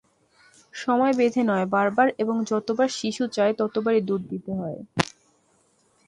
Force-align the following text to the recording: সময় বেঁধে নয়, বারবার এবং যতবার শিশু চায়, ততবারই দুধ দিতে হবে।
সময় 0.73 1.13
বেঁধে 1.13 1.43
নয়, 1.43 1.65
বারবার 1.67 2.07
এবং 2.17 2.35
যতবার 2.45 2.89
শিশু 2.99 3.23
চায়, 3.27 3.53
ততবারই 3.59 4.01
দুধ 4.09 4.21
দিতে 4.31 4.51
হবে। 4.53 4.79